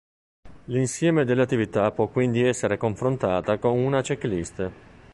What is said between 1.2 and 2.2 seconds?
delle attività può